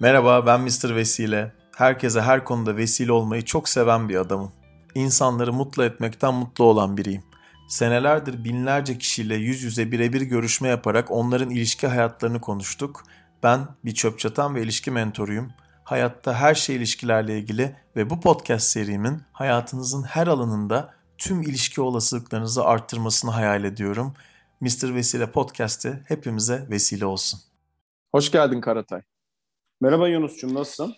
[0.00, 0.96] Merhaba ben Mr.
[0.96, 1.52] Vesile.
[1.76, 4.52] Herkese her konuda vesile olmayı çok seven bir adamım.
[4.94, 7.22] İnsanları mutlu etmekten mutlu olan biriyim.
[7.68, 13.04] Senelerdir binlerce kişiyle yüz yüze birebir görüşme yaparak onların ilişki hayatlarını konuştuk.
[13.42, 15.52] Ben bir çöp çatan ve ilişki mentoruyum.
[15.84, 22.64] Hayatta her şey ilişkilerle ilgili ve bu podcast serimin hayatınızın her alanında tüm ilişki olasılıklarınızı
[22.64, 24.14] arttırmasını hayal ediyorum.
[24.60, 24.94] Mr.
[24.94, 27.40] Vesile Podcast'i hepimize vesile olsun.
[28.12, 29.02] Hoş geldin Karatay.
[29.84, 30.94] Merhaba Yunus'cum nasılsın?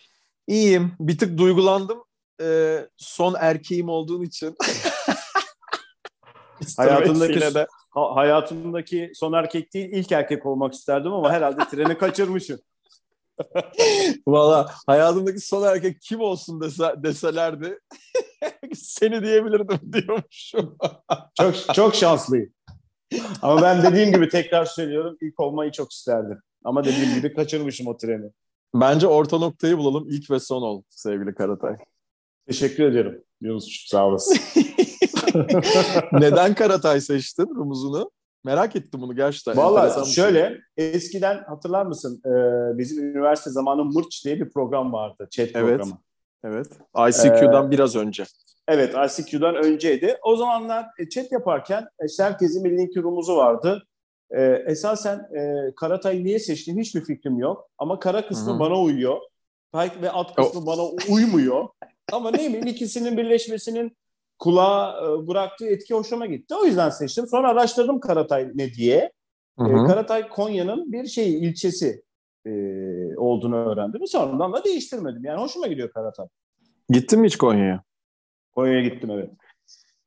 [0.47, 0.93] İyiyim.
[1.01, 2.05] Bir tık duygulandım.
[2.43, 4.57] Ee, son erkeğim olduğun için.
[6.77, 7.67] hayatındaki de.
[7.91, 12.59] Ha, hayatımdaki son erkek değil ilk erkek olmak isterdim ama herhalde treni kaçırmışım.
[14.27, 17.79] Valla hayatımdaki son erkek kim olsun dese, deselerdi
[18.75, 20.77] seni diyebilirdim diyormuşum.
[21.39, 22.53] çok çok şanslıyım.
[23.43, 26.39] Ama ben dediğim gibi tekrar söylüyorum ilk olmayı çok isterdim.
[26.65, 28.31] Ama dediğim gibi kaçırmışım o treni.
[28.75, 30.07] Bence orta noktayı bulalım.
[30.09, 31.77] İlk ve son ol sevgili Karatay.
[32.47, 33.87] Teşekkür ederim Yunus.
[33.89, 34.39] Sağ olasın.
[36.13, 38.11] Neden Karatay seçtin rumuzunu?
[38.45, 39.57] Merak ettim bunu gerçekten.
[39.57, 40.91] Valla şöyle şey.
[40.91, 42.31] eskiden hatırlar mısın e,
[42.79, 45.29] bizim üniversite zamanı Mırç diye bir program vardı.
[45.31, 45.79] Chat evet.
[45.79, 45.99] programı.
[46.45, 46.67] Evet.
[47.09, 48.25] ICQ'dan ee, biraz önce.
[48.69, 50.17] Evet ICQ'dan önceydi.
[50.23, 53.87] O zamanlar e, chat yaparken işte herkesin bir link rumuzu vardı.
[54.31, 57.71] E, esasen e, Karatay niye seçtiğim hiçbir fikrim yok.
[57.79, 58.61] Ama kara kısmı Hı-hı.
[58.61, 59.21] bana uyuyor.
[59.75, 60.67] Pike ve at kısmı o...
[60.67, 60.83] bana
[61.15, 61.69] uymuyor.
[62.13, 63.97] Ama ne bileyim ikisinin birleşmesinin
[64.39, 66.55] kulağa e, bıraktığı etki hoşuma gitti.
[66.55, 67.27] O yüzden seçtim.
[67.27, 69.13] Sonra araştırdım Karatay ne diye.
[69.61, 72.03] E, Karatay Konya'nın bir şey ilçesi
[72.47, 72.51] e,
[73.17, 74.07] olduğunu öğrendim.
[74.07, 75.25] Sonradan da değiştirmedim.
[75.25, 76.27] Yani hoşuma gidiyor Karatay.
[76.91, 77.83] Gittin mi hiç Konya'ya?
[78.55, 79.31] Konya'ya gittim evet.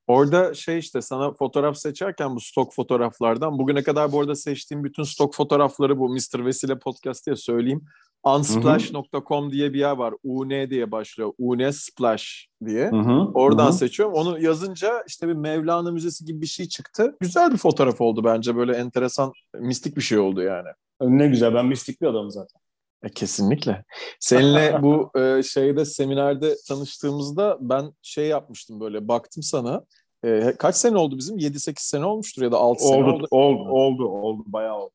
[0.10, 5.04] Orada şey işte sana fotoğraf seçerken bu stok fotoğraflardan bugüne kadar bu arada seçtiğim bütün
[5.04, 6.46] stok fotoğrafları bu Mr.
[6.46, 7.86] Vesile Podcast diye söyleyeyim.
[8.24, 10.14] Unsplash.com diye bir yer var.
[10.24, 11.34] UN diye başlıyor.
[11.38, 12.92] UN Splash diye.
[12.92, 13.32] Hı hı.
[13.34, 14.16] Oradan hı seçiyorum.
[14.16, 17.16] Onu yazınca işte bir Mevlana Müzesi gibi bir şey çıktı.
[17.20, 18.56] Güzel bir fotoğraf oldu bence.
[18.56, 20.70] Böyle enteresan, mistik bir şey oldu yani.
[21.02, 21.54] Ne güzel.
[21.54, 22.62] Ben mistik bir adamım zaten.
[23.04, 23.84] E, kesinlikle.
[24.20, 29.86] Seninle bu e, şeyde seminerde tanıştığımızda ben şey yapmıştım böyle baktım sana.
[30.26, 31.38] E, kaç sene oldu bizim?
[31.38, 33.28] 7-8 sene olmuştur ya da 6 oldu, sene oldu.
[33.32, 34.94] Oldu, oldu, oldu, bayağı oldu.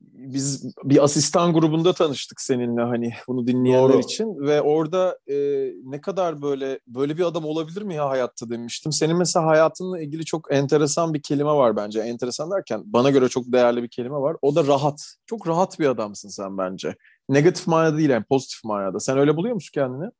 [0.00, 4.00] Biz bir asistan grubunda tanıştık seninle hani bunu dinleyenler Doğru.
[4.00, 5.36] için ve orada e,
[5.84, 8.92] ne kadar böyle böyle bir adam olabilir mi ya hayatta demiştim.
[8.92, 12.00] Senin mesela hayatınla ilgili çok enteresan bir kelime var bence.
[12.00, 14.36] Enteresan derken bana göre çok değerli bir kelime var.
[14.42, 15.00] O da rahat.
[15.26, 16.96] Çok rahat bir adamsın sen bence.
[17.28, 19.00] Negatif manada değil yani pozitif manada.
[19.00, 20.10] Sen öyle buluyor musun kendini?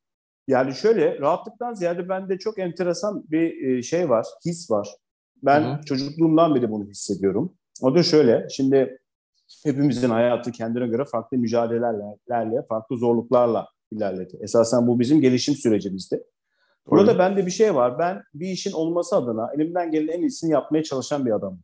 [0.50, 4.88] Yani şöyle rahatlıktan ziyade bende çok enteresan bir e, şey var, his var.
[5.42, 5.84] Ben Hı-hı.
[5.84, 7.52] çocukluğumdan beri bunu hissediyorum.
[7.82, 8.98] O da şöyle, şimdi
[9.64, 14.38] hepimizin hayatı kendine göre farklı mücadelelerle, farklı zorluklarla ilerledi.
[14.40, 16.24] Esasen bu bizim gelişim sürecimizde.
[16.90, 17.98] Burada bende bir şey var.
[17.98, 21.60] Ben bir işin olması adına elimden gelen en iyisini yapmaya çalışan bir adamım.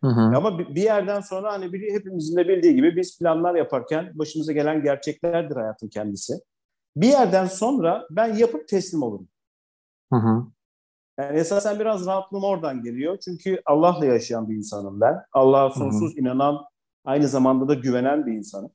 [0.00, 0.36] Hı hı.
[0.36, 4.82] Ama bir yerden sonra hani bir, hepimizin de bildiği gibi biz planlar yaparken başımıza gelen
[4.82, 6.34] gerçeklerdir hayatın kendisi.
[6.96, 9.28] Bir yerden sonra ben yapıp teslim olurum.
[10.12, 10.44] Hı hı.
[11.18, 13.18] Yani esasen biraz rahatlığım oradan geliyor.
[13.24, 15.22] Çünkü Allah'la yaşayan bir insanım ben.
[15.32, 16.20] Allah'a sonsuz hı hı.
[16.20, 16.64] inanan,
[17.04, 18.70] aynı zamanda da güvenen bir insanım.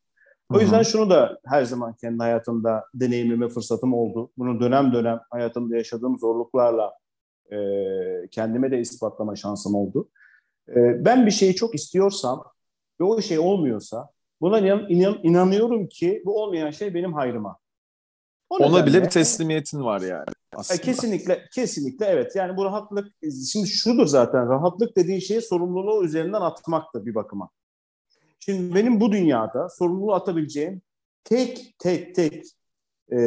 [0.54, 0.86] O yüzden hı hı.
[0.86, 4.32] şunu da her zaman kendi hayatımda deneyimleme fırsatım oldu.
[4.38, 6.94] Bunu dönem dönem hayatımda yaşadığım zorluklarla
[7.52, 7.58] e,
[8.32, 10.10] kendime de ispatlama şansım oldu.
[10.70, 12.44] Ee, ben bir şeyi çok istiyorsam
[13.00, 14.10] ve o şey olmuyorsa
[14.42, 17.58] buna inan, inan, inanıyorum ki bu olmayan şey benim hayrıma.
[18.52, 20.26] O Ona bile bir teslimiyetin var yani.
[20.56, 20.82] Aslında.
[20.82, 22.36] Kesinlikle, kesinlikle evet.
[22.36, 23.08] Yani bu rahatlık,
[23.52, 27.50] şimdi şudur zaten, rahatlık dediğin şeyi sorumluluğu üzerinden atmaktır bir bakıma.
[28.40, 30.82] Şimdi benim bu dünyada sorumluluğu atabileceğim
[31.24, 32.46] tek tek tek
[33.12, 33.20] e,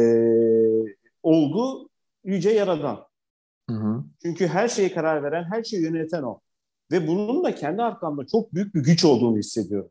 [1.22, 1.88] olgu
[2.24, 3.06] yüce yaradan.
[3.70, 4.04] Hı hı.
[4.22, 6.40] Çünkü her şeye karar veren, her şeyi yöneten o.
[6.92, 9.90] Ve bunun da kendi arkamda çok büyük bir güç olduğunu hissediyorum.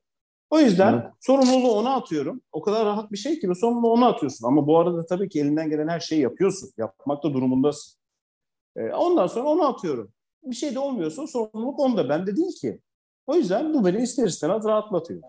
[0.54, 1.06] O yüzden evet.
[1.20, 2.42] sorumluluğu ona atıyorum.
[2.52, 4.48] O kadar rahat bir şey ki bu sorumluluğu ona atıyorsun.
[4.48, 6.70] Ama bu arada tabii ki elinden gelen her şeyi yapıyorsun.
[6.78, 8.00] Yapmakta durumundasın.
[8.76, 10.12] Ee, ondan sonra ona atıyorum.
[10.44, 12.10] Bir şey de olmuyorsa sorumluluk onda.
[12.10, 12.80] Bende değil ki.
[13.28, 15.22] O yüzden bu beni ister istemez rahatlatıyor.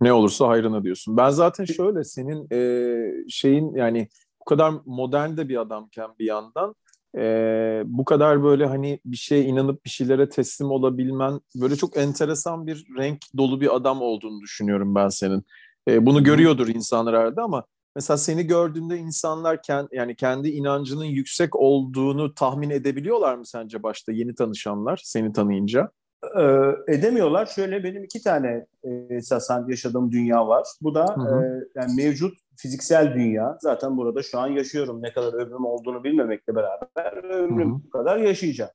[0.00, 1.16] Ne olursa hayrına diyorsun.
[1.16, 4.08] Ben zaten şöyle senin e, şeyin yani
[4.40, 6.74] bu kadar modern de bir adamken bir yandan
[7.16, 12.66] e, bu kadar böyle hani bir şeye inanıp bir şeylere teslim olabilmen böyle çok enteresan
[12.66, 15.44] bir renk dolu bir adam olduğunu düşünüyorum ben senin.
[15.88, 17.64] E, bunu görüyordur insanlar herhalde ama
[17.96, 24.12] mesela seni gördüğünde insanlar kend, yani kendi inancının yüksek olduğunu tahmin edebiliyorlar mı sence başta
[24.12, 25.90] yeni tanışanlar seni tanıyınca?
[26.38, 27.46] Ee, edemiyorlar.
[27.46, 30.66] Şöyle benim iki tane e, esasen yaşadığım dünya var.
[30.82, 31.44] Bu da hı hı.
[31.44, 33.58] E, yani mevcut fiziksel dünya.
[33.60, 35.02] Zaten burada şu an yaşıyorum.
[35.02, 38.70] Ne kadar ömrüm olduğunu bilmemekle beraber ömrüm bu kadar yaşayacağım.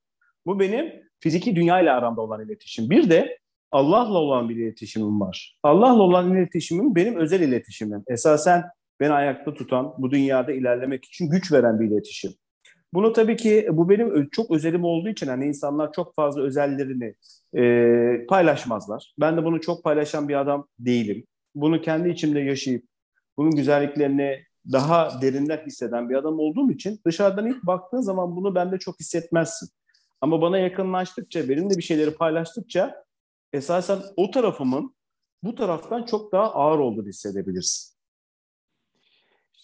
[0.46, 2.90] Bu benim fiziki dünya ile aramda olan iletişim.
[2.90, 3.38] Bir de
[3.72, 5.58] Allah'la olan bir iletişimim var.
[5.64, 8.04] Allah'la olan iletişimim benim özel iletişimim.
[8.08, 8.64] Esasen
[9.00, 12.32] beni ayakta tutan, bu dünyada ilerlemek için güç veren bir iletişim.
[12.94, 17.16] Bunu tabii ki bu benim çok özelim olduğu için hani insanlar çok fazla özellerini
[17.58, 19.14] e, paylaşmazlar.
[19.20, 21.26] Ben de bunu çok paylaşan bir adam değilim.
[21.56, 22.84] Bunu kendi içimde yaşayıp
[23.38, 28.80] bunun güzelliklerini daha derinden hisseden bir adam olduğum için dışarıdan ilk baktığın zaman bunu bende
[28.80, 29.70] çok hissetmezsin.
[30.22, 33.06] Ama bana yakınlaştıkça, benimle bir şeyleri paylaştıkça
[33.54, 34.96] esasen o tarafımın
[35.44, 37.98] bu taraftan çok daha ağır olduğunu hissedebilirsin.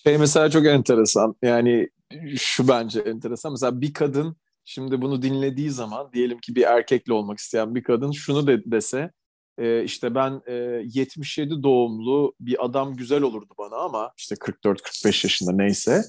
[0.03, 1.35] Şey mesela çok enteresan.
[1.41, 1.89] Yani
[2.37, 3.51] şu bence enteresan.
[3.51, 4.35] Mesela bir kadın
[4.65, 9.11] şimdi bunu dinlediği zaman diyelim ki bir erkekle olmak isteyen bir kadın şunu de, dese
[9.57, 15.51] e, işte ben e, 77 doğumlu bir adam güzel olurdu bana ama işte 44-45 yaşında
[15.51, 16.01] neyse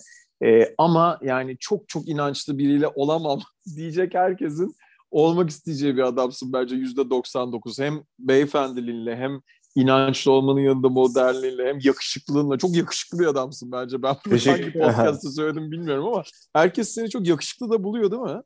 [0.44, 3.40] e, ama yani çok çok inançlı biriyle olamam
[3.76, 4.74] diyecek herkesin
[5.10, 9.40] olmak isteyeceği bir adamsın bence yüzde 99 hem beyefendiliğinle hem
[9.74, 14.02] inançlı olmanın yanında modernliğiyle hem yakışıklılığınla çok yakışıklı bir adamsın bence.
[14.02, 16.22] Ben bunu hangi podcast'ta söyledim bilmiyorum ama
[16.52, 18.42] herkes seni çok yakışıklı da buluyor değil mi?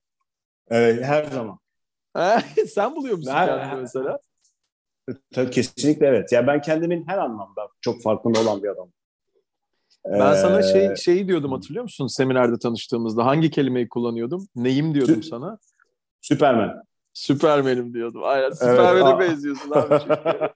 [0.69, 1.59] Evet her zaman.
[2.75, 4.19] Sen buluyor musun her, kendini mesela?
[5.35, 6.33] Tabii kesinlikle evet.
[6.33, 8.93] Ya yani ben kendimin her anlamda çok farkında olan bir adamım.
[10.07, 10.37] Ben ee...
[10.37, 14.49] sana şey şeyi diyordum hatırlıyor musun seminerde tanıştığımızda hangi kelimeyi kullanıyordum?
[14.57, 15.59] Neyim diyordum Sü- sana?
[16.21, 16.71] Süpermen.
[17.13, 18.21] Süpermenim diyordum.
[18.25, 20.05] Aynen Süpermen'e evet, benziyorsun abi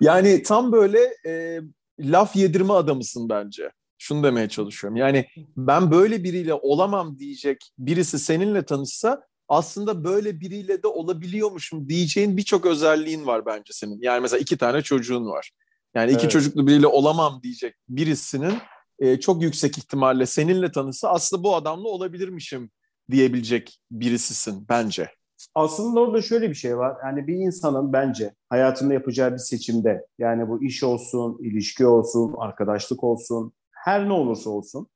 [0.00, 1.60] yani tam böyle e,
[1.98, 3.70] laf yedirme adamısın bence.
[3.98, 4.96] Şunu demeye çalışıyorum.
[4.96, 5.26] Yani
[5.56, 12.66] ben böyle biriyle olamam diyecek birisi seninle tanışsa aslında böyle biriyle de olabiliyormuşum diyeceğin birçok
[12.66, 13.98] özelliğin var bence senin.
[14.02, 15.52] Yani mesela iki tane çocuğun var.
[15.94, 16.30] Yani iki evet.
[16.30, 18.54] çocuklu biriyle olamam diyecek birisinin
[18.98, 22.70] e, çok yüksek ihtimalle seninle tanışsa aslında bu adamla olabilirmişim
[23.10, 25.10] diyebilecek birisisin bence.
[25.54, 26.96] Aslında orada şöyle bir şey var.
[27.04, 33.04] Yani bir insanın bence hayatında yapacağı bir seçimde yani bu iş olsun, ilişki olsun, arkadaşlık
[33.04, 34.88] olsun, her ne olursa olsun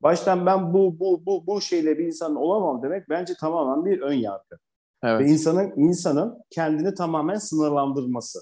[0.00, 4.14] baştan ben bu bu bu bu şeyle bir insan olamam demek bence tamamen bir ön
[4.14, 4.56] yargı.
[5.02, 5.20] Evet.
[5.20, 8.38] Ve insanın insanın kendini tamamen sınırlandırması.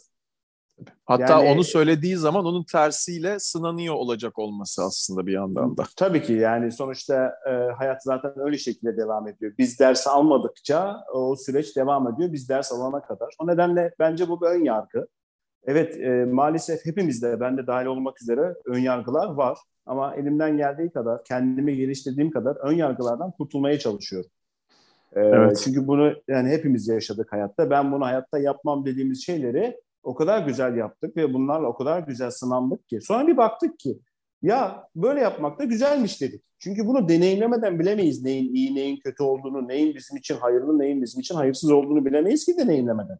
[1.04, 5.84] Hatta yani, onu söylediği zaman onun tersiyle sınanıyor olacak olması aslında bir yandan da.
[5.96, 9.52] Tabii ki yani sonuçta e, hayat zaten öyle şekilde devam ediyor.
[9.58, 12.32] Biz ders almadıkça o süreç devam ediyor.
[12.32, 13.34] Biz ders alana kadar.
[13.38, 15.06] O nedenle bence bu bir ön yargı.
[15.66, 19.58] Evet e, maalesef hepimizde ben de dahil olmak üzere ön yargılar var.
[19.86, 24.30] Ama elimden geldiği kadar, kendimi geliştirdiğim kadar ön yargılardan kurtulmaya çalışıyorum.
[25.12, 25.62] E, evet.
[25.64, 27.70] Çünkü bunu yani hepimiz yaşadık hayatta.
[27.70, 32.30] Ben bunu hayatta yapmam dediğimiz şeyleri o kadar güzel yaptık ve bunlarla o kadar güzel
[32.30, 33.00] sınandık ki.
[33.00, 33.98] Sonra bir baktık ki
[34.42, 36.42] ya böyle yapmak da güzelmiş dedik.
[36.58, 41.20] Çünkü bunu deneyimlemeden bilemeyiz neyin iyi, neyin kötü olduğunu, neyin bizim için hayırlı, neyin bizim
[41.20, 43.18] için hayırsız olduğunu bilemeyiz ki deneyimlemeden.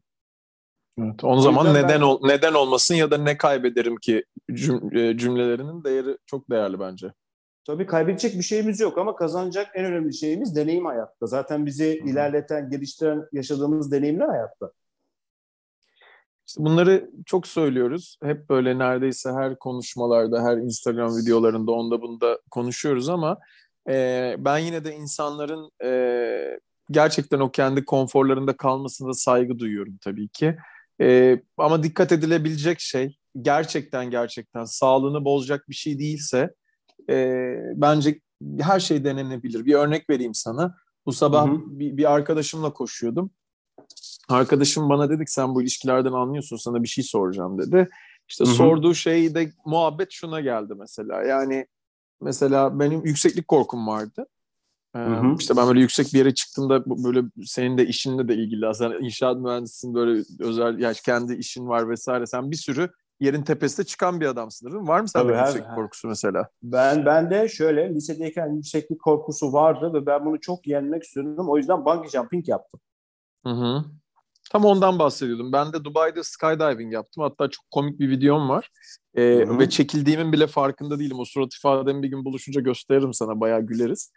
[0.98, 2.00] Evet, o zaman neden ben...
[2.00, 7.12] ol, neden olmasın ya da ne kaybederim ki e, cümlelerinin değeri çok değerli bence.
[7.66, 11.26] Tabii kaybedecek bir şeyimiz yok ama kazanacak en önemli şeyimiz deneyim hayatta.
[11.26, 12.08] Zaten bizi Hı.
[12.08, 14.70] ilerleten, geliştiren yaşadığımız deneyimler hayatta.
[16.46, 18.18] İşte bunları çok söylüyoruz.
[18.22, 23.38] Hep böyle neredeyse her konuşmalarda, her Instagram videolarında onda bunda konuşuyoruz ama
[23.88, 25.90] e, ben yine de insanların e,
[26.90, 30.56] gerçekten o kendi konforlarında kalmasına saygı duyuyorum tabii ki.
[31.00, 36.54] E, ama dikkat edilebilecek şey gerçekten gerçekten sağlığını bozacak bir şey değilse
[37.10, 37.16] e,
[37.74, 38.20] bence
[38.60, 39.66] her şey denenebilir.
[39.66, 40.74] Bir örnek vereyim sana.
[41.06, 41.58] Bu sabah hı hı.
[41.66, 43.30] Bir, bir arkadaşımla koşuyordum
[44.28, 47.88] arkadaşım bana dedik sen bu ilişkilerden anlıyorsun sana bir şey soracağım dedi.
[48.28, 48.54] İşte Hı-hı.
[48.54, 51.22] sorduğu şey de muhabbet şuna geldi mesela.
[51.22, 51.66] Yani
[52.20, 54.26] mesela benim yükseklik korkum vardı.
[54.96, 55.00] Ee,
[55.38, 59.36] işte ben böyle yüksek bir yere çıktığımda böyle senin de işinle de ilgili aslında inşaat
[59.36, 64.26] mühendisisin böyle özel yani kendi işin var vesaire sen bir sürü yerin tepesine çıkan bir
[64.26, 64.88] adamsın değil mi?
[64.88, 66.48] Var mı sende yükseklik her, korkusu mesela?
[66.62, 71.48] Ben ben de şöyle lisedeyken yükseklik korkusu vardı ve ben bunu çok yenmek istiyordum.
[71.48, 72.80] O yüzden bungee jumping yaptım.
[73.46, 73.84] Hı hı.
[74.50, 75.52] Tam ondan bahsediyordum.
[75.52, 77.22] Ben de Dubai'de skydiving yaptım.
[77.22, 78.70] Hatta çok komik bir videom var.
[79.14, 81.18] Ee, ve çekildiğimin bile farkında değilim.
[81.18, 83.40] O surat ifademi bir gün buluşunca gösteririm sana.
[83.40, 84.12] Bayağı güleriz.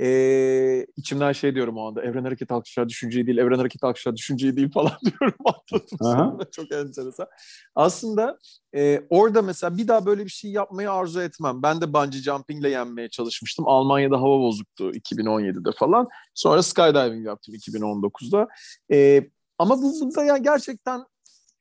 [0.00, 2.02] Ee, içimden şey diyorum o anda.
[2.02, 3.38] Evren hareket alkışlar düşünceyi değil.
[3.38, 5.38] Evren hareket alkışlar düşünceyi değil falan diyorum.
[5.44, 6.50] Atladım sonra.
[6.52, 7.26] Çok enteresan.
[7.74, 8.38] Aslında
[8.74, 11.62] e, orada mesela bir daha böyle bir şey yapmayı arzu etmem.
[11.62, 13.68] Ben de bungee jumpingle yenmeye çalışmıştım.
[13.68, 16.06] Almanya'da hava bozuktu 2017'de falan.
[16.34, 18.48] Sonra skydiving yaptım 2019'da.
[18.92, 19.28] E,
[19.58, 21.04] ama bu, bu da yani gerçekten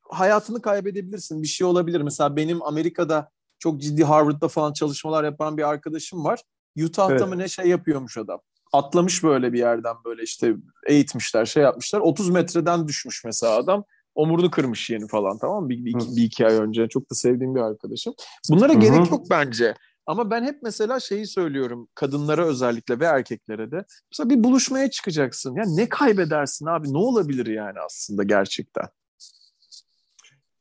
[0.10, 1.44] hayatını kaybedebilirsin.
[1.44, 2.02] Bir şey olabilir.
[2.02, 3.30] Mesela benim Amerika'da
[3.60, 6.42] çok ciddi Harvard'da falan çalışmalar yapan bir arkadaşım var.
[6.86, 7.28] Utah'ta evet.
[7.28, 8.40] mı ne şey yapıyormuş adam.
[8.74, 10.56] Atlamış böyle bir yerden böyle işte
[10.88, 12.00] eğitmişler şey yapmışlar.
[12.00, 13.84] 30 metreden düşmüş mesela adam.
[14.16, 15.70] Omurunu kırmış yeni falan tamam mı?
[15.70, 16.88] Bir, bir, iki, bir iki ay önce.
[16.88, 18.14] Çok da sevdiğim bir arkadaşım.
[18.50, 18.80] Bunlara Hı-hı.
[18.80, 19.76] gerek yok bence.
[20.06, 23.86] Ama ben hep mesela şeyi söylüyorum kadınlara özellikle ve erkeklere de.
[24.12, 25.56] Mesela bir buluşmaya çıkacaksın.
[25.56, 26.94] Ya ne kaybedersin abi?
[26.94, 28.86] Ne olabilir yani aslında gerçekten?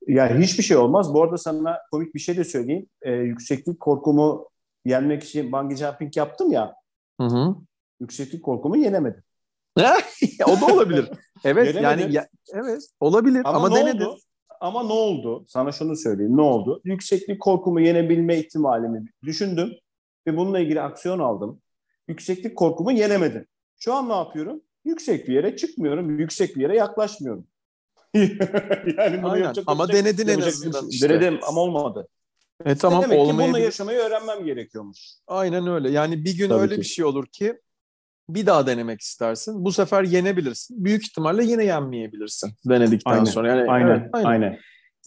[0.06, 1.14] Yani hiçbir şey olmaz.
[1.14, 2.86] Bu arada sana komik bir şey de söyleyeyim.
[3.02, 4.48] Ee, yükseklik korkumu
[4.86, 6.74] yenmek için bungee jumping yaptım ya.
[7.20, 7.54] Hı hı.
[8.00, 9.22] Yükseklik korkumu yenemedim.
[10.46, 11.08] o da olabilir.
[11.44, 14.04] evet yani ya, evet olabilir ama, ama denedin.
[14.04, 14.18] Oldu?
[14.60, 15.44] Ama ne oldu?
[15.48, 16.36] Sana şunu söyleyeyim.
[16.36, 16.80] Ne oldu?
[16.84, 19.72] Yükseklik korkumu yenebilme ihtimalimi düşündüm
[20.26, 21.60] ve bununla ilgili aksiyon aldım.
[22.08, 23.46] Yükseklik korkumu yenemedim.
[23.78, 24.62] Şu an ne yapıyorum?
[24.84, 26.18] Yüksek bir yere çıkmıyorum.
[26.18, 27.46] Yüksek bir yere yaklaşmıyorum.
[28.14, 29.54] yani bunu Aynen.
[29.66, 31.08] Ama şey, denedin en azından işte.
[31.08, 32.08] Denedim ama olmadı.
[32.64, 34.98] E tamam demek ki bununla yaşamayı öğrenmem gerekiyormuş.
[35.26, 35.90] Aynen öyle.
[35.90, 36.80] Yani bir gün Tabii öyle ki.
[36.80, 37.60] bir şey olur ki
[38.28, 39.64] bir daha denemek istersin.
[39.64, 40.84] Bu sefer yenebilirsin.
[40.84, 43.24] Büyük ihtimalle yine yenmeyebilirsin denedikten aynen.
[43.24, 43.48] sonra.
[43.48, 43.88] Yani aynen.
[43.88, 44.28] Evet, aynen.
[44.28, 44.58] aynen.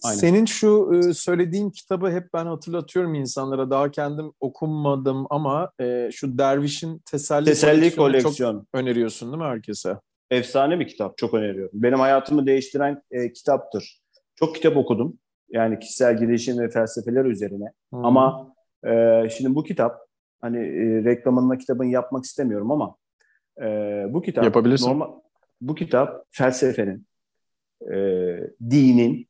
[0.04, 0.18] Aynen.
[0.18, 3.70] Senin şu e, söylediğin kitabı hep ben hatırlatıyorum insanlara.
[3.70, 9.96] Daha kendim okunmadım ama e, şu Derviş'in Teselli, Teselli koleksiyon çok öneriyorsun değil mi herkese?
[10.30, 11.18] Efsane bir kitap.
[11.18, 11.70] Çok öneriyorum.
[11.74, 14.00] Benim hayatımı değiştiren e, kitaptır.
[14.36, 15.18] Çok kitap okudum.
[15.50, 17.72] Yani kişisel gelişim ve felsefeler üzerine.
[17.90, 18.04] Hmm.
[18.04, 18.54] Ama
[18.86, 20.00] e, şimdi bu kitap
[20.40, 22.96] hani e, reklamında kitabın yapmak istemiyorum ama
[23.60, 23.64] e,
[24.08, 24.88] bu kitap Yapabilirsin.
[24.88, 25.20] normal
[25.60, 27.06] bu kitap felsefenin,
[27.92, 27.96] e,
[28.70, 29.28] dinin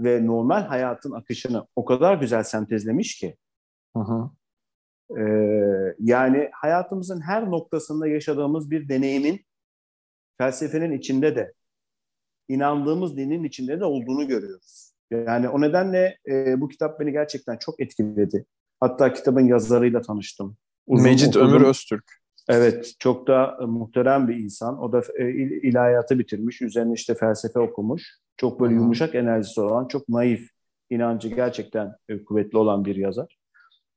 [0.00, 3.36] ve normal hayatın akışını o kadar güzel sentezlemiş ki.
[3.96, 4.30] Hı hı.
[5.20, 5.24] E,
[5.98, 9.46] yani hayatımızın her noktasında yaşadığımız bir deneyimin
[10.38, 11.52] felsefenin içinde de
[12.48, 14.95] inandığımız dinin içinde de olduğunu görüyoruz.
[15.10, 18.46] Yani o nedenle e, bu kitap beni gerçekten çok etkiledi.
[18.80, 20.56] Hatta kitabın yazarıyla tanıştım.
[20.86, 21.54] Uzun Mecit okudum.
[21.54, 22.04] Ömür Öztürk.
[22.48, 24.82] Evet, çok da e, muhterem bir insan.
[24.82, 25.30] O da e,
[25.62, 28.18] ilahiyatı bitirmiş, üzerine işte felsefe okumuş.
[28.36, 30.50] Çok böyle yumuşak enerjisi olan, çok naif,
[30.90, 33.38] inancı gerçekten e, kuvvetli olan bir yazar.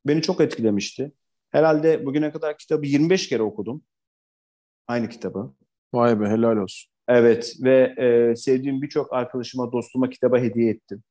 [0.08, 1.12] Beni çok etkilemişti.
[1.50, 3.82] Herhalde bugüne kadar kitabı 25 kere okudum.
[4.88, 5.54] Aynı kitabı.
[5.94, 6.92] Vay be helal olsun.
[7.10, 11.04] Evet ve e, sevdiğim birçok arkadaşıma, dostuma kitaba hediye ettim.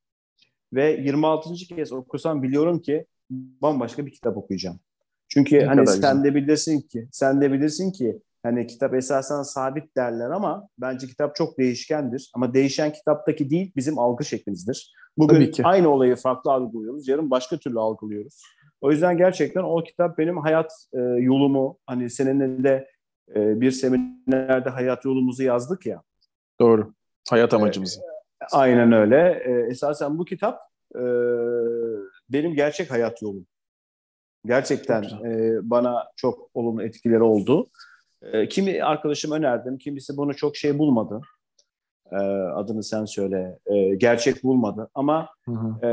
[0.73, 1.55] Ve 26.
[1.55, 4.81] kez okusam biliyorum ki bambaşka bir kitap okuyacağım.
[5.29, 6.25] Çünkü ne hani sen güzel.
[6.25, 11.37] de bilirsin ki, sen de bilirsin ki hani kitap esasen sabit derler ama bence kitap
[11.37, 12.31] çok değişkendir.
[12.35, 14.93] Ama değişen kitaptaki değil bizim algı şeklimizdir.
[15.19, 18.43] Bugün aynı olayı farklı algılıyoruz, yarın başka türlü algılıyoruz.
[18.81, 22.89] O yüzden gerçekten o kitap benim hayat e, yolumu, hani seninle de
[23.35, 26.03] e, bir seminerde hayat yolumuzu yazdık ya.
[26.61, 26.95] Doğru.
[27.31, 28.01] Hayat amacımızı.
[28.01, 29.43] E, aynen öyle.
[29.45, 30.61] E, esasen bu kitap
[30.95, 31.03] e,
[32.31, 33.47] benim gerçek hayat yolum.
[34.47, 37.69] Gerçekten e, bana çok olumlu etkileri oldu.
[38.23, 41.21] E, kimi arkadaşım önerdim, kimisi bunu çok şey bulmadı.
[42.13, 42.17] E,
[42.55, 43.59] adını sen söyle.
[43.67, 44.91] E, gerçek bulmadı.
[44.95, 45.87] Ama hı hı.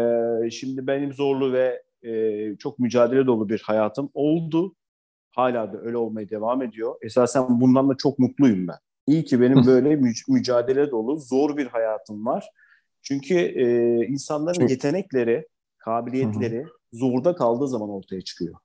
[0.46, 4.76] E, şimdi benim zorlu ve e, çok mücadele dolu bir hayatım oldu.
[5.36, 6.96] Hala da öyle olmaya devam ediyor.
[7.02, 8.78] Esasen bundan da çok mutluyum ben.
[9.08, 12.50] İyi ki benim böyle mü- mücadele dolu, zor bir hayatım var.
[13.02, 14.70] Çünkü e, insanların çok...
[14.70, 16.70] yetenekleri, kabiliyetleri Hı-hı.
[16.94, 18.56] zorda kaldığı zaman ortaya çıkıyor.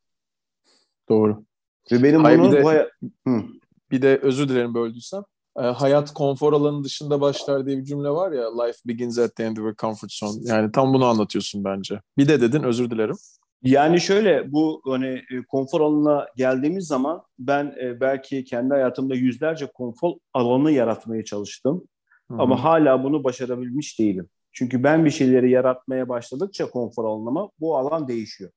[1.08, 1.44] Doğru.
[1.92, 2.90] Ve benim Hayır, bunu bir de,
[3.26, 3.42] Hı.
[3.90, 5.22] bir de özür dilerim böldüysem.
[5.58, 9.44] E, hayat konfor alanının dışında başlar diye bir cümle var ya life begins at the
[9.44, 10.40] end of a comfort zone.
[10.42, 12.00] Yani tam bunu anlatıyorsun bence.
[12.18, 13.16] Bir de dedin özür dilerim.
[13.62, 19.66] Yani şöyle bu hani e, konfor alanına geldiğimiz zaman ben e, belki kendi hayatımda yüzlerce
[19.66, 21.84] konfor alanı yaratmaya çalıştım.
[22.28, 22.38] Hı-hı.
[22.42, 24.28] Ama hala bunu başarabilmiş değilim.
[24.52, 28.50] Çünkü ben bir şeyleri yaratmaya başladıkça konfor alanıma bu alan değişiyor.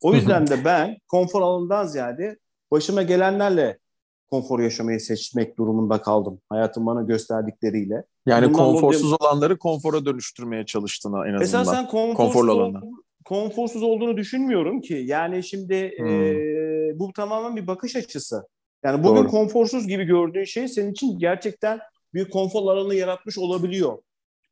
[0.00, 2.38] O yüzden de ben konfor alanından ziyade
[2.70, 3.78] başıma gelenlerle
[4.30, 6.40] konfor yaşamayı seçmek durumunda kaldım.
[6.48, 8.04] Hayatım bana gösterdikleriyle.
[8.26, 9.16] Yani Bundan konforsuz dolayı...
[9.20, 11.42] olanları konfora dönüştürmeye çalıştığına en azından.
[11.42, 12.80] Esasen konforsuz, konforlu olanı.
[13.24, 14.94] Konforsuz olduğunu düşünmüyorum ki.
[14.94, 16.06] Yani şimdi hmm.
[16.06, 18.46] e, bu tamamen bir bakış açısı.
[18.84, 19.28] Yani bugün Doğru.
[19.28, 21.80] konforsuz gibi gördüğün şey senin için gerçekten
[22.14, 23.98] bir konfor alanı yaratmış olabiliyor.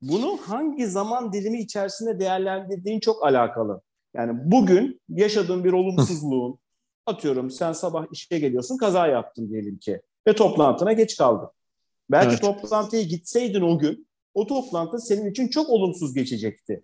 [0.02, 3.80] Bunu hangi zaman dilimi içerisinde değerlendirdiğin çok alakalı.
[4.14, 6.58] Yani bugün yaşadığın bir olumsuzluğun,
[7.06, 11.48] atıyorum sen sabah işe geliyorsun kaza yaptın diyelim ki ve toplantına geç kaldın.
[12.10, 12.40] Belki evet.
[12.40, 16.82] toplantıya gitseydin o gün o toplantı senin için çok olumsuz geçecekti.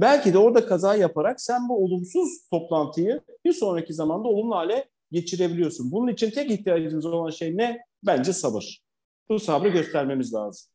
[0.00, 5.92] Belki de orada kaza yaparak sen bu olumsuz toplantıyı bir sonraki zamanda olumlu hale geçirebiliyorsun.
[5.92, 7.80] Bunun için tek ihtiyacımız olan şey ne?
[8.06, 8.82] Bence sabır.
[9.28, 10.70] Bu sabrı göstermemiz lazım.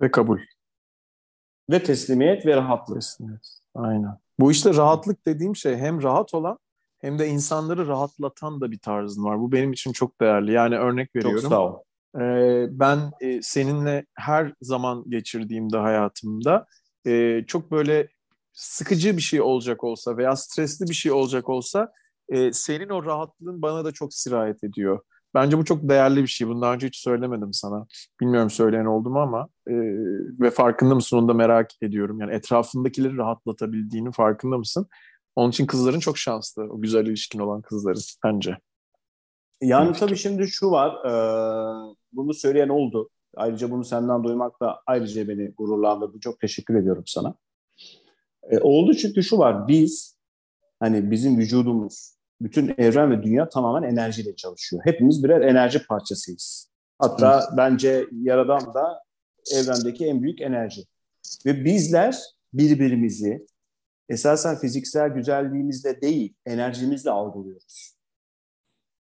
[0.00, 0.38] Ve kabul.
[1.70, 2.96] ve teslimiyet ve rahatlık.
[2.96, 3.60] Teslimiyet.
[3.74, 4.18] Aynen.
[4.40, 6.58] Bu işte rahatlık dediğim şey hem rahat olan
[6.98, 9.40] hem de insanları rahatlatan da bir tarzın var.
[9.40, 10.52] Bu benim için çok değerli.
[10.52, 11.40] Yani örnek veriyorum.
[11.40, 11.78] Çok sağ ol.
[12.20, 16.66] Ee, ben e, seninle her zaman geçirdiğimde hayatımda
[17.06, 18.08] e, çok böyle
[18.60, 21.92] sıkıcı bir şey olacak olsa veya stresli bir şey olacak olsa
[22.28, 25.00] e, senin o rahatlığın bana da çok sirayet ediyor.
[25.34, 26.48] Bence bu çok değerli bir şey.
[26.48, 27.86] Bunu daha önce hiç söylemedim sana.
[28.20, 29.74] Bilmiyorum söyleyen oldu mu ama e,
[30.40, 32.20] ve farkında mısın onu da merak ediyorum.
[32.20, 34.86] Yani etrafındakileri rahatlatabildiğinin farkında mısın?
[35.36, 36.62] Onun için kızların çok şanslı.
[36.62, 38.58] O güzel ilişkin olan kızların bence.
[39.60, 41.04] Yani tabii şimdi şu var.
[41.04, 41.12] E,
[42.12, 43.10] bunu söyleyen oldu.
[43.36, 46.20] Ayrıca bunu senden duymak da ayrıca beni gururlandırdı.
[46.20, 47.34] Çok teşekkür ediyorum sana.
[48.50, 49.68] E, oldu çünkü şu var.
[49.68, 50.16] Biz
[50.80, 54.82] hani bizim vücudumuz, bütün evren ve dünya tamamen enerjiyle çalışıyor.
[54.84, 56.70] Hepimiz birer enerji parçasıyız.
[56.98, 57.48] Hatta evet.
[57.56, 59.02] bence Yaradan da
[59.54, 60.82] evrendeki en büyük enerji.
[61.46, 62.18] Ve bizler
[62.52, 63.46] birbirimizi
[64.08, 67.96] esasen fiziksel güzelliğimizle değil, enerjimizle algılıyoruz.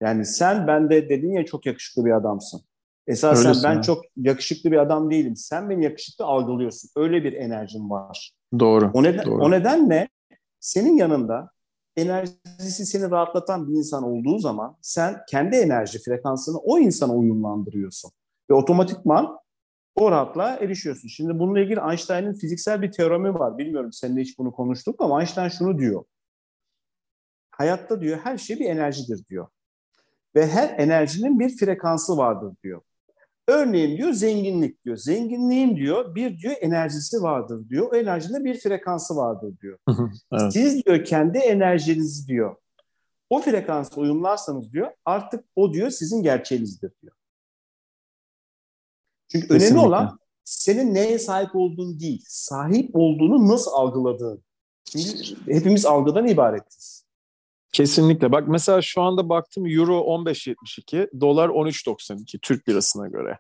[0.00, 2.62] Yani sen bende dedin ya çok yakışıklı bir adamsın.
[3.06, 3.82] Esasen Öylesin ben ha.
[3.82, 5.36] çok yakışıklı bir adam değilim.
[5.36, 6.90] Sen beni yakışıklı algılıyorsun.
[6.96, 8.32] Öyle bir enerjim var.
[8.58, 8.90] Doğru.
[8.94, 9.44] O, neden, doğru.
[9.44, 10.08] o nedenle
[10.60, 11.50] senin yanında
[11.96, 18.10] enerjisi seni rahatlatan bir insan olduğu zaman sen kendi enerji frekansını o insana uyumlandırıyorsun.
[18.50, 19.38] Ve otomatikman
[19.94, 21.08] o rahatlığa erişiyorsun.
[21.08, 23.58] Şimdi bununla ilgili Einstein'ın fiziksel bir teoremi var.
[23.58, 26.04] Bilmiyorum seninle hiç bunu konuştuk ama Einstein şunu diyor.
[27.50, 29.48] Hayatta diyor her şey bir enerjidir diyor.
[30.34, 32.82] Ve her enerjinin bir frekansı vardır diyor.
[33.48, 34.96] Örneğin diyor zenginlik diyor.
[34.96, 37.92] Zenginliğin diyor bir diyor enerjisi vardır diyor.
[37.92, 39.78] O enerjinin bir frekansı vardır diyor.
[40.32, 40.52] evet.
[40.52, 42.56] Siz diyor kendi enerjinizi diyor
[43.30, 47.12] o frekansa uyumlarsanız diyor artık o diyor sizin gerçeğinizdir diyor.
[49.28, 49.74] Çünkü Kesinlikle.
[49.74, 54.42] önemli olan senin neye sahip olduğun değil, sahip olduğunu nasıl algıladığın.
[54.84, 57.07] Çünkü hepimiz algıdan ibaretiz.
[57.72, 58.32] Kesinlikle.
[58.32, 63.38] Bak mesela şu anda baktım Euro 15.72, dolar 13.92 Türk lirasına göre.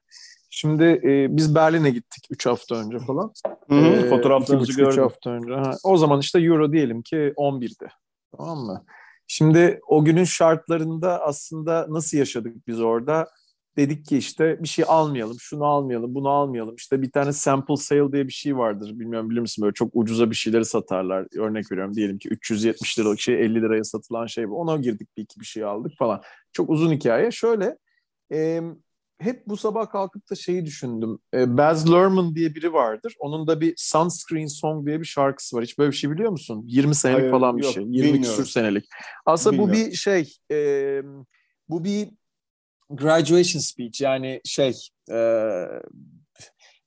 [0.50, 3.32] Şimdi e, biz Berlin'e gittik 3 hafta önce falan.
[3.68, 4.92] Hı hı, ee, fotoğraflarınızı gördüm.
[4.92, 5.54] 3 hafta önce.
[5.54, 7.88] Ha, o zaman işte Euro diyelim ki 11'di.
[8.36, 8.84] Tamam mı?
[9.26, 13.28] Şimdi o günün şartlarında aslında nasıl yaşadık biz orada?
[13.78, 16.74] Dedik ki işte bir şey almayalım, şunu almayalım, bunu almayalım.
[16.76, 18.90] İşte bir tane sample sale diye bir şey vardır.
[18.98, 21.26] Bilmiyorum bilir misin böyle çok ucuza bir şeyleri satarlar.
[21.38, 24.60] Örnek veriyorum diyelim ki 370 liralık şey 50 liraya satılan şey bu.
[24.60, 26.22] Ona girdik bir iki bir şey aldık falan.
[26.52, 27.30] Çok uzun hikaye.
[27.30, 27.78] Şöyle
[28.32, 28.60] e,
[29.18, 31.18] hep bu sabah kalkıp da şeyi düşündüm.
[31.34, 33.14] E, Baz Luhrmann diye biri vardır.
[33.18, 35.64] Onun da bir Sunscreen Song diye bir şarkısı var.
[35.64, 36.64] Hiç böyle bir şey biliyor musun?
[36.66, 37.84] 20 senelik Hayır, falan bir yok, şey.
[37.86, 38.84] 20 küsur senelik.
[39.26, 39.84] Aslında bilmiyorum.
[39.86, 41.02] bu bir şey e,
[41.68, 42.08] bu bir
[42.90, 44.74] graduation speech yani şey
[45.10, 45.18] e,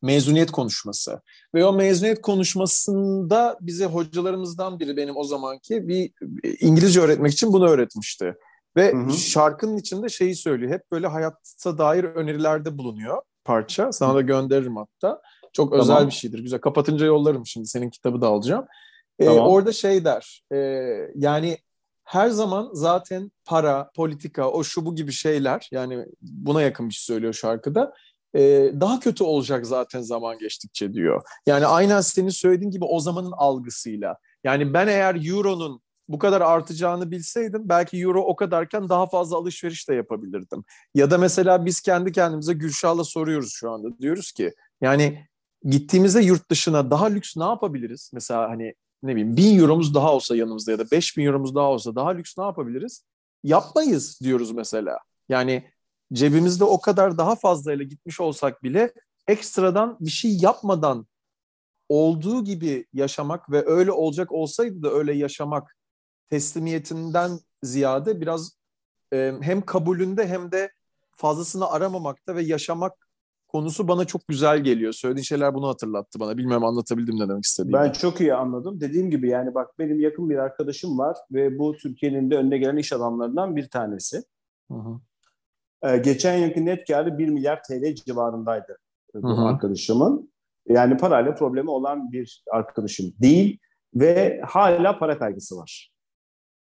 [0.02, 1.22] mezuniyet konuşması.
[1.56, 6.12] Ve o mezuniyet konuşmasında bize hocalarımızdan biri benim o zamanki bir
[6.60, 8.36] İngilizce öğretmek için bunu öğretmişti.
[8.78, 9.14] Ve hı hı.
[9.14, 10.72] şarkının içinde şeyi söylüyor.
[10.72, 13.92] Hep böyle hayatta dair önerilerde bulunuyor parça.
[13.92, 15.22] Sana da gönderirim hatta.
[15.54, 15.84] Çok tamam.
[15.84, 16.40] özel bir şeydir.
[16.40, 16.62] Güzel.
[16.62, 17.68] Kapatınca yollarım şimdi.
[17.68, 18.66] Senin kitabı da alacağım.
[19.20, 19.48] Ee, tamam.
[19.48, 20.44] orada şey der.
[20.52, 20.58] E,
[21.16, 21.58] yani
[22.12, 27.04] her zaman zaten para, politika, o şu bu gibi şeyler yani buna yakın bir şey
[27.04, 27.94] söylüyor şarkıda.
[28.36, 28.42] E,
[28.82, 31.24] daha kötü olacak zaten zaman geçtikçe diyor.
[31.46, 34.18] Yani aynen senin söylediğin gibi o zamanın algısıyla.
[34.44, 39.90] Yani ben eğer Euro'nun bu kadar artacağını bilseydim belki euro o kadarken daha fazla alışveriş
[39.90, 40.64] de yapabilirdim.
[40.96, 44.00] Ya da mesela biz kendi kendimize Gülşah'la soruyoruz şu anda.
[44.00, 45.28] Diyoruz ki yani
[45.64, 48.12] gittiğimizde yurt dışına daha lüks ne yapabiliriz?
[48.14, 51.70] Mesela hani ne bileyim bin euromuz daha olsa yanımızda ya da beş bin euromuz daha
[51.70, 53.06] olsa daha lüks ne yapabiliriz?
[53.44, 55.00] Yapmayız diyoruz mesela.
[55.30, 55.70] Yani
[56.14, 58.94] cebimizde o kadar daha fazlayla gitmiş olsak bile
[59.28, 61.08] ekstradan bir şey yapmadan
[61.90, 65.78] olduğu gibi yaşamak ve öyle olacak olsaydı da öyle yaşamak
[66.30, 68.52] teslimiyetinden ziyade biraz
[69.14, 70.72] e, hem kabulünde hem de
[71.12, 73.01] fazlasını aramamakta ve yaşamak
[73.52, 74.94] konusu bana çok güzel geliyor.
[74.94, 76.38] Söylediğin şeyler bunu hatırlattı bana.
[76.38, 77.74] Bilmiyorum anlatabildim ne demek istediğimi.
[77.74, 78.82] Ben çok iyi anladım.
[78.82, 82.78] Dediğim gibi yani bak benim yakın bir arkadaşım var ve bu Türkiye'nin de önüne gelen
[82.78, 84.24] iş adamlarından bir tanesi.
[84.72, 85.00] Hı hı.
[85.84, 88.78] Ee, geçen yılki net karı 1 milyar TL civarındaydı
[89.14, 89.46] bu hı hı.
[89.46, 90.32] arkadaşımın.
[90.68, 93.60] Yani parayla problemi olan bir arkadaşım değil
[93.96, 95.92] ve hala para kaygısı var.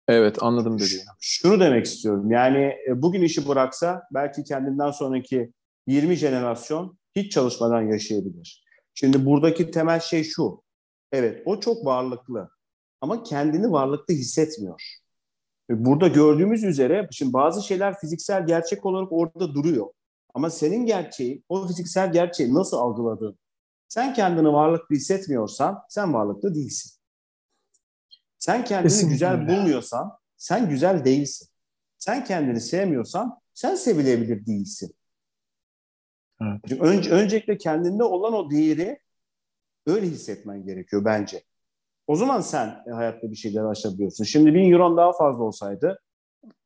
[0.09, 1.03] Evet anladım dediğini.
[1.21, 5.53] Şunu demek istiyorum yani e, bugün işi bıraksa belki kendinden sonraki
[5.87, 8.65] 20 jenerasyon hiç çalışmadan yaşayabilir.
[8.95, 10.63] Şimdi buradaki temel şey şu.
[11.13, 12.51] Evet o çok varlıklı
[13.01, 14.83] ama kendini varlıklı hissetmiyor.
[15.71, 19.87] Burada gördüğümüz üzere şimdi bazı şeyler fiziksel gerçek olarak orada duruyor.
[20.35, 23.39] Ama senin gerçeği, o fiziksel gerçeği nasıl algıladığın,
[23.95, 26.93] Sen kendini varlıklı hissetmiyorsan sen varlıklı değilsin.
[28.39, 29.13] Sen kendini Kesinlikle.
[29.13, 31.49] güzel bulmuyorsan sen güzel değilsin.
[31.99, 34.95] Sen kendini sevmiyorsan sen sevilebilir değilsin.
[36.43, 36.81] Evet.
[36.81, 38.99] Önce, öncelikle kendinde olan o değeri
[39.87, 41.43] öyle hissetmen gerekiyor bence.
[42.07, 44.25] O zaman sen hayatta bir şeyler aşabiliyorsun.
[44.25, 46.01] Şimdi bin euron daha fazla olsaydı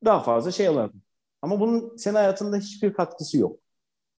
[0.04, 1.02] daha fazla şey alırdın.
[1.42, 3.60] Ama bunun senin hayatında hiçbir katkısı yok.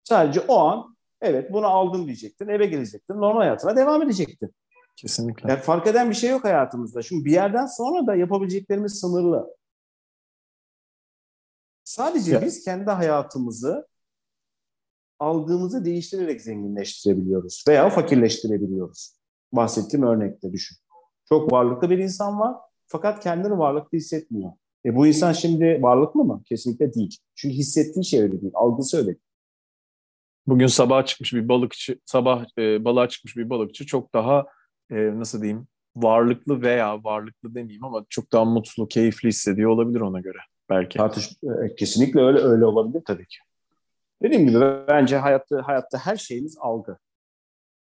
[0.05, 4.55] Sadece o an evet bunu aldım diyecektin, eve gelecektin, normal hayatına devam edecektin.
[4.97, 5.51] Kesinlikle.
[5.51, 7.03] Yani fark eden bir şey yok hayatımızda.
[7.03, 9.57] Şimdi bir yerden sonra da yapabileceklerimiz sınırlı.
[11.85, 12.43] Sadece ya.
[12.43, 13.89] biz kendi hayatımızı
[15.19, 19.19] algımızı değiştirerek zenginleştirebiliyoruz veya fakirleştirebiliyoruz.
[19.53, 20.77] Bahsettiğim örnekte düşün.
[21.29, 24.53] Çok varlıklı bir insan var fakat kendini varlıklı hissetmiyor.
[24.87, 26.43] E bu insan şimdi varlıklı mı?
[26.47, 27.19] Kesinlikle değil.
[27.35, 29.19] Çünkü hissettiği şey öyle değil, algısı öyle değil.
[30.47, 34.47] Bugün sabah çıkmış bir balıkçı, sabah e, balığa çıkmış bir balıkçı çok daha
[34.91, 40.21] e, nasıl diyeyim varlıklı veya varlıklı demeyeyim ama çok daha mutlu, keyifli hissediyor olabilir ona
[40.21, 40.39] göre
[40.71, 40.99] belki.
[40.99, 43.39] Tartış, e, kesinlikle öyle öyle olabilir tabii ki.
[44.23, 46.99] Dediğim gibi bence hayatta hayatta her şeyimiz algı.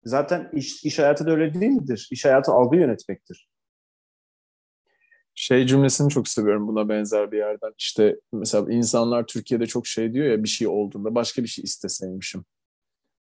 [0.04, 2.08] Zaten iş, iş hayatı da öyle değil midir?
[2.12, 3.48] İş hayatı algı yönetmektir.
[5.34, 7.72] Şey cümlesini çok seviyorum buna benzer bir yerden.
[7.78, 12.44] İşte mesela insanlar Türkiye'de çok şey diyor ya bir şey olduğunda başka bir şey isteseymişim.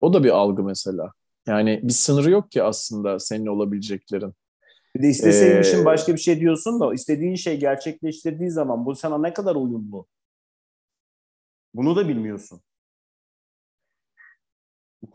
[0.02, 1.12] O da bir algı mesela.
[1.48, 4.34] Yani bir sınırı yok ki aslında senin olabileceklerin.
[4.96, 9.18] Bir de isteseymişim ee, başka bir şey diyorsun da istediğin şey gerçekleştirdiği zaman bu sana
[9.18, 10.08] ne kadar uyumlu?
[11.74, 12.62] Bunu da bilmiyorsun.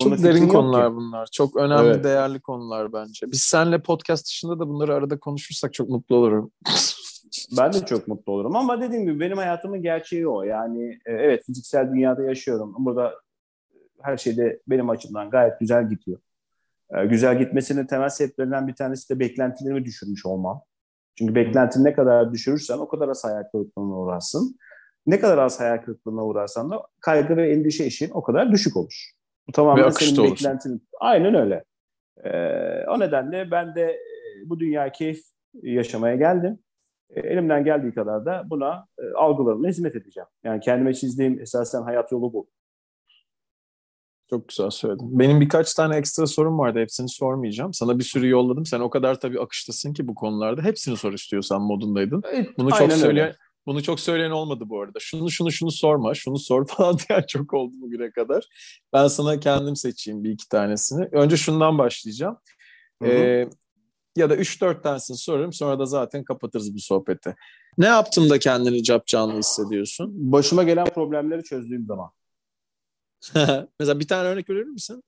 [0.01, 0.97] Çok derin konular ki.
[0.97, 1.29] bunlar.
[1.33, 2.05] Çok önemli, evet.
[2.05, 3.27] değerli konular bence.
[3.33, 6.53] Biz seninle podcast dışında da bunları arada konuşursak çok mutlu olurum.
[7.59, 10.43] ben de çok mutlu olurum ama dediğim gibi benim hayatımın gerçeği o.
[10.43, 12.75] Yani e, evet fiziksel dünyada yaşıyorum.
[12.79, 13.15] Burada
[14.03, 16.19] her şeyde benim açımdan gayet güzel gidiyor.
[16.91, 20.63] E, güzel gitmesinin temel sebeplerinden bir tanesi de beklentilerimi düşürmüş olmam.
[21.19, 24.59] Çünkü beklentini ne kadar düşürürsen o kadar az hayal kırıklığına uğrarsın.
[25.07, 29.13] Ne kadar az hayal kırıklığına uğrarsan da kaygı ve endişe işin o kadar düşük olur.
[29.49, 30.89] Bu tamamen senin beklentin.
[31.01, 31.65] Aynen öyle.
[32.25, 34.01] Ee, o nedenle ben de e,
[34.45, 35.21] bu dünya keyif
[35.63, 36.59] yaşamaya geldim.
[37.11, 40.29] E, elimden geldiği kadar da buna e, algılarımla hizmet edeceğim.
[40.45, 42.49] Yani kendime çizdiğim esasen hayat yolu bu.
[44.31, 45.19] Çok güzel söyledin.
[45.19, 46.79] Benim birkaç tane ekstra sorum vardı.
[46.79, 47.73] Hepsini sormayacağım.
[47.73, 48.67] Sana bir sürü yolladım.
[48.67, 50.63] Sen o kadar tabii akıştasın ki bu konularda.
[50.63, 52.23] Hepsini sor istiyorsan modundaydın.
[52.59, 54.99] Bunu çok söyle bunu çok söyleyen olmadı bu arada.
[55.01, 58.45] Şunu şunu şunu sorma, şunu sor falan diye çok oldu bugüne kadar.
[58.93, 61.09] Ben sana kendim seçeyim bir iki tanesini.
[61.13, 62.39] Önce şundan başlayacağım.
[63.05, 63.49] Ee,
[64.17, 67.35] ya da üç dört tanesini sorarım sonra da zaten kapatırız bu sohbeti.
[67.79, 70.33] Ne yaptım da kendini cap canlı hissediyorsun?
[70.33, 72.11] Başıma gelen problemleri çözdüğüm zaman.
[73.81, 75.03] Mesela bir tane örnek verir misin?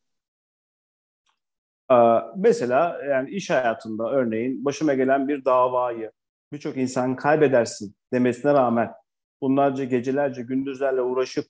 [1.90, 1.94] Ee,
[2.36, 6.12] mesela yani iş hayatında örneğin başıma gelen bir davayı
[6.52, 8.92] birçok insan kaybedersin demesine rağmen
[9.40, 11.46] bunlarca gecelerce gündüzlerle uğraşıp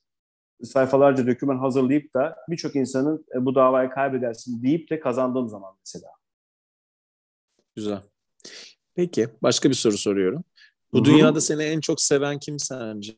[0.62, 6.10] sayfalarca doküman hazırlayıp da birçok insanın e, bu davayı kaybedersin deyip de kazandığım zaman mesela.
[7.76, 8.02] Güzel.
[8.94, 10.44] Peki başka bir soru soruyorum.
[10.92, 11.04] Bu Hı-hı.
[11.04, 13.16] dünyada seni en çok seven kim sence?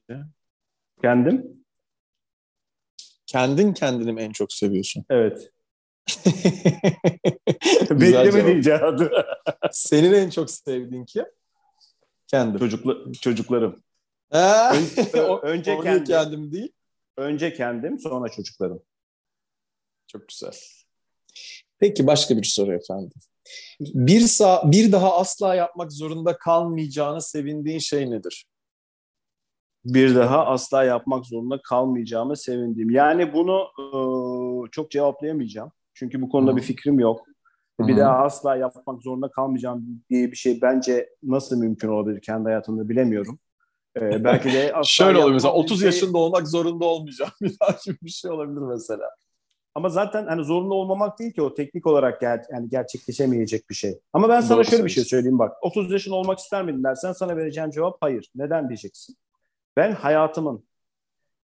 [1.02, 1.64] Kendim.
[3.26, 5.04] Kendin kendini mi en çok seviyorsun?
[5.10, 5.50] Evet.
[7.90, 9.10] Beklemediğim cevabı.
[9.72, 11.24] Senin en çok sevdiğin kim?
[12.26, 12.58] Kendim.
[12.58, 13.82] Çocukla, çocuklarım.
[14.30, 14.84] Ön,
[15.42, 16.04] önce kendim.
[16.04, 16.72] kendim değil.
[17.16, 18.82] Önce kendim sonra çocuklarım.
[20.06, 20.52] Çok güzel.
[21.78, 23.18] Peki başka bir soru efendim.
[23.80, 28.46] Bir, sağ, bir daha asla yapmak zorunda kalmayacağını sevindiğin şey nedir?
[29.84, 32.90] Bir daha asla yapmak zorunda kalmayacağımı sevindiğim.
[32.90, 33.88] Yani bunu e,
[34.70, 35.72] çok cevaplayamayacağım.
[35.94, 36.56] Çünkü bu konuda Hı.
[36.56, 37.26] bir fikrim yok.
[37.80, 37.88] Hı-hı.
[37.88, 42.88] Bir daha asla yapmak zorunda kalmayacağım diye bir şey bence nasıl mümkün olabilir kendi hayatımda
[42.88, 43.38] bilemiyorum.
[43.96, 45.86] Ee, belki de asla Şöyle olur mesela 30 şey...
[45.86, 49.10] yaşında olmak zorunda olmayacağım bir daha gibi bir şey olabilir mesela.
[49.74, 53.98] Ama zaten hani zorunda olmamak değil ki o teknik olarak ger yani gerçekleşemeyecek bir şey.
[54.12, 55.56] Ama ben sana Doğru şöyle bir şey söyleyeyim bak.
[55.62, 58.30] 30 yaşında olmak ister miydin dersen sana vereceğim cevap hayır.
[58.34, 59.16] Neden diyeceksin?
[59.76, 60.64] Ben hayatımın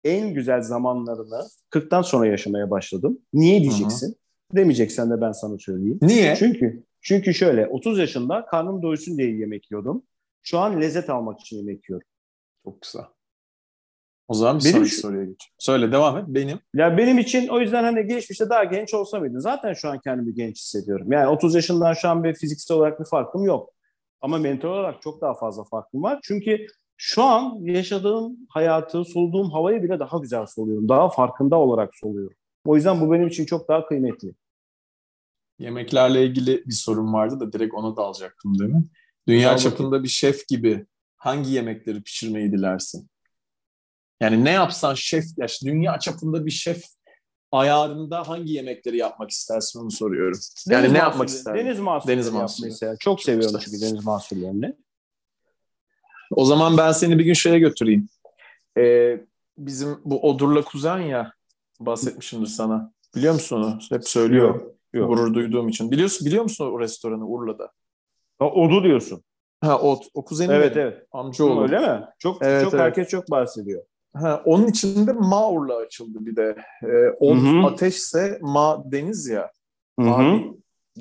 [0.04, 3.18] en güzel zamanlarını 40'tan sonra yaşamaya başladım.
[3.32, 4.06] Niye diyeceksin?
[4.06, 4.21] Hı-hı.
[4.56, 5.98] Demeyeceksen de ben sana söyleyeyim.
[6.02, 6.36] Niye?
[6.36, 10.02] Çünkü çünkü şöyle 30 yaşında karnım doysun diye yemek yiyordum.
[10.42, 12.08] Şu an lezzet almak için yemek yiyorum.
[12.64, 13.04] Çok güzel.
[14.28, 15.48] O zaman bir benim, soruya geç.
[15.58, 16.24] Söyle devam et.
[16.28, 16.58] Benim.
[16.74, 19.40] Ya benim için o yüzden hani geçmişte daha genç olsa mıydı?
[19.40, 21.12] Zaten şu an kendimi genç hissediyorum.
[21.12, 23.70] Yani 30 yaşından şu an bir fiziksel olarak bir farkım yok.
[24.20, 26.20] Ama mental olarak çok daha fazla farkım var.
[26.22, 30.88] Çünkü şu an yaşadığım hayatı, soluduğum havayı bile daha güzel soluyorum.
[30.88, 32.36] Daha farkında olarak soluyorum.
[32.64, 34.34] O yüzden bu benim için çok daha kıymetli.
[35.62, 38.84] Yemeklerle ilgili bir sorun vardı da direkt ona dalacaktım değil mi?
[39.28, 43.08] Dünya Dal çapında bir şef gibi hangi yemekleri pişirmeyi dilersin?
[44.20, 46.84] Yani ne yapsan şef, ya işte dünya çapında bir şef
[47.52, 50.38] ayarında hangi yemekleri yapmak istersin onu soruyorum.
[50.68, 51.64] Yani Deniz ne mahsulü- yapmak isterdin?
[51.64, 52.66] Deniz mahsulleri Deniz mahsulü.
[52.66, 52.96] mesela.
[53.00, 54.76] Çok seviyorum çünkü deniz mahsullerini.
[56.30, 58.08] O zaman ben seni bir gün şeye götüreyim.
[58.78, 59.20] Ee,
[59.58, 61.32] bizim bu Odur'la kuzen ya
[61.80, 62.92] bahsetmişimdir sana.
[63.16, 63.78] Biliyor musun onu?
[63.90, 64.72] Hep söylüyor.
[64.92, 65.08] Yok.
[65.08, 65.90] Gurur duyduğum için.
[65.90, 67.70] Biliyorsun biliyor musun o restoranı Urla'da?
[68.38, 69.22] Ha, Odu diyorsun.
[69.60, 70.86] Ha o, o kuzenim Evet benim.
[70.86, 71.06] evet.
[71.12, 71.62] Amcaoğlu.
[71.62, 72.04] Öyle mi?
[72.18, 72.82] Çok Evet, çok evet.
[72.84, 73.82] herkes çok bahsediyor.
[74.14, 76.56] Ha, onun içinde Ma Urla açıldı bir de.
[76.82, 77.66] Ee, Od Hı hı.
[77.66, 79.50] ateşse Ma deniz ya.
[80.00, 80.10] Hı hı.
[80.10, 80.52] Abi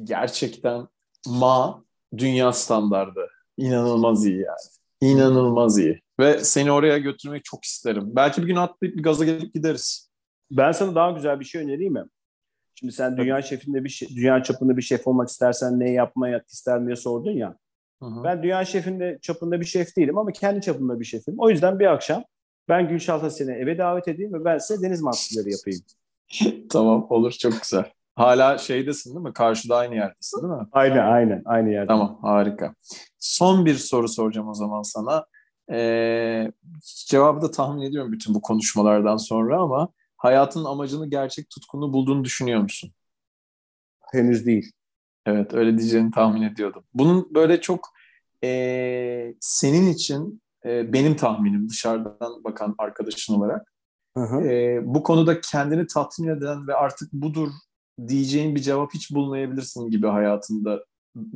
[0.03, 0.87] gerçekten
[1.27, 1.83] Ma
[2.17, 3.27] dünya standardı.
[3.57, 4.57] İnanılmaz iyi yani.
[5.01, 6.01] İnanılmaz iyi.
[6.19, 8.03] Ve seni oraya götürmeyi çok isterim.
[8.05, 10.11] Belki bir gün atlayıp bir gaza gelip gideriz.
[10.51, 12.03] Ben sana daha güzel bir şey önereyim mi?
[12.81, 16.85] Şimdi sen dünya şefinde bir şey, dünya çapında bir şef olmak istersen ne yapmaya ister
[16.85, 17.55] diye sordun ya.
[17.99, 18.23] Hı hı.
[18.23, 21.35] Ben dünya şefinde çapında bir şef değilim ama kendi çapında bir şefim.
[21.37, 22.23] O yüzden bir akşam
[22.69, 25.81] ben Gülşah'la seni eve davet edeyim ve ben size deniz mahsulleri yapayım.
[26.69, 27.91] Tamam olur çok güzel.
[28.15, 29.33] Hala şeydesin değil mi?
[29.33, 30.67] Karşıda aynı yerdesin değil mi?
[30.71, 31.87] Aynen aynen aynı yerde.
[31.87, 32.75] Tamam harika.
[33.19, 35.25] Son bir soru soracağım o zaman sana.
[35.71, 36.51] Ee,
[37.07, 39.89] cevabı da tahmin ediyorum bütün bu konuşmalardan sonra ama
[40.21, 42.91] hayatın amacını gerçek tutkunu bulduğunu düşünüyor musun?
[44.11, 44.71] Henüz değil.
[45.25, 46.83] Evet öyle diyeceğini tahmin ediyordum.
[46.93, 47.89] Bunun böyle çok
[48.43, 53.73] ee, senin için ee, benim tahminim dışarıdan bakan arkadaşın olarak
[54.17, 54.41] Hı hı.
[54.41, 57.49] ee, bu konuda kendini tatmin eden ve artık budur
[58.07, 60.85] diyeceğin bir cevap hiç bulmayabilirsin gibi hayatında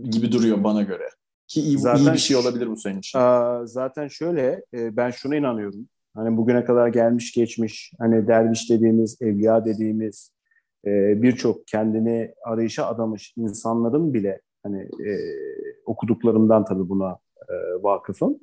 [0.03, 1.09] gibi duruyor bana göre.
[1.47, 3.19] Ki iyi, Zaten iyi bir şey olabilir bu senin için.
[3.19, 5.87] Aa, zaten şöyle e, ben şuna inanıyorum.
[6.15, 10.31] Hani bugüne kadar gelmiş geçmiş hani derviş dediğimiz, evliya dediğimiz
[10.85, 15.11] e, birçok kendini arayışa adamış insanların bile hani e,
[15.85, 17.17] okuduklarımdan tabii buna
[17.49, 18.39] e, vakıfım.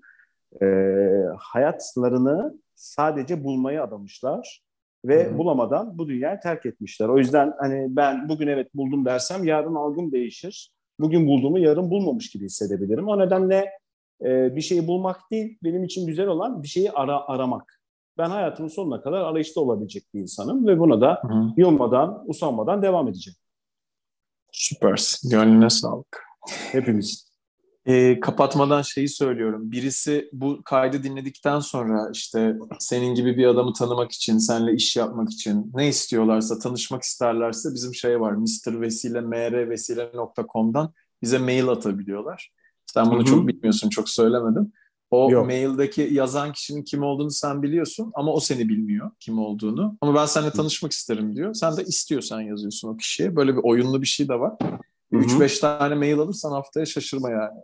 [0.63, 0.67] E,
[1.39, 4.63] hayatlarını sadece bulmaya adamışlar
[5.05, 5.39] ve hı.
[5.39, 7.09] bulamadan bu dünyayı terk etmişler.
[7.09, 10.73] O yüzden hani ben bugün evet buldum dersem yarın algım değişir.
[11.01, 13.09] Bugün bulduğumu yarın bulmamış gibi hissedebilirim.
[13.09, 13.71] O nedenle
[14.25, 17.81] e, bir şeyi bulmak değil, benim için güzel olan bir şeyi ara, aramak.
[18.19, 23.09] Ben hayatımın sonuna kadar arayışta olabilecek bir insanım ve buna da Hı yılmadan, usanmadan devam
[23.09, 23.37] edeceğim.
[24.53, 25.31] Süpersin.
[25.31, 26.25] Gönlüne sağlık.
[26.49, 27.33] Hepimiz.
[27.87, 29.71] Ee, kapatmadan şeyi söylüyorum.
[29.73, 35.31] Birisi bu kaydı dinledikten sonra işte senin gibi bir adamı tanımak için, seninle iş yapmak
[35.31, 38.33] için ne istiyorlarsa, tanışmak isterlerse bizim şey var.
[38.33, 42.53] mrvesile mrvesile.com'dan bize mail atabiliyorlar.
[42.95, 43.25] Sen bunu Hı hı.
[43.27, 44.73] çok bilmiyorsun, çok söylemedim.
[45.11, 45.47] O Yok.
[45.47, 49.97] maildeki yazan kişinin kim olduğunu sen biliyorsun ama o seni bilmiyor kim olduğunu.
[50.01, 51.55] Ama ben seninle tanışmak isterim diyor.
[51.55, 53.37] Sen de istiyorsan yazıyorsun o kişiye.
[53.37, 54.53] Böyle bir oyunlu bir şey de var.
[55.13, 55.23] Hı hı.
[55.23, 57.61] 3-5 tane mail alırsan haftaya şaşırma yani.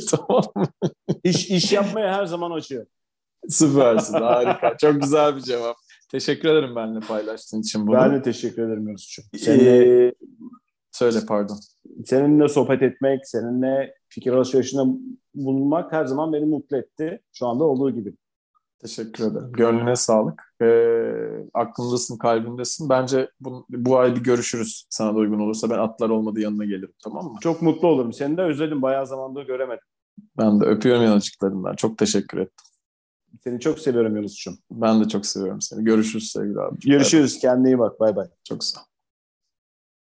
[0.10, 0.66] tamam mı?
[1.24, 2.86] İş, iş yapmaya her zaman açıyor.
[3.48, 4.14] Süpersin.
[4.14, 4.76] Harika.
[4.80, 5.76] Çok güzel bir cevap.
[6.10, 7.96] Teşekkür ederim benimle paylaştığın için bunu.
[7.96, 9.22] Ben de teşekkür ederim Yunus'cuğum.
[9.38, 10.14] Seninle, Ee,
[10.92, 11.56] söyle pardon.
[12.04, 14.82] seninle sohbet etmek, seninle fikir alışverişinde
[15.34, 17.20] bulunmak her zaman beni mutlu etti.
[17.32, 18.14] Şu anda olduğu gibi.
[18.78, 19.52] Teşekkür ederim.
[19.52, 20.54] Gönlüne sağlık.
[20.62, 21.12] Ee,
[21.54, 22.88] aklındasın, kalbindesin.
[22.88, 25.70] Bence bu, bu ay bir görüşürüz sana da uygun olursa.
[25.70, 27.38] Ben atlar olmadı yanına gelirim tamam mı?
[27.40, 28.12] Çok mutlu olurum.
[28.12, 28.82] Seni de özledim.
[28.82, 29.84] Bayağı zamandır göremedim.
[30.38, 31.76] Ben de öpüyorum yanacıklarından.
[31.76, 32.66] Çok teşekkür ettim.
[33.44, 34.54] Seni çok seviyorum Yunus'cuğum.
[34.70, 35.84] Ben de çok seviyorum seni.
[35.84, 36.78] Görüşürüz sevgili abi.
[36.80, 37.38] Görüşürüz.
[37.38, 38.00] Kendine iyi bak.
[38.00, 38.26] Bay bay.
[38.44, 38.84] Çok sağ ol.